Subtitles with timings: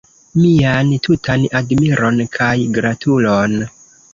[0.43, 3.59] Mian tutan admiron kaj gratulon!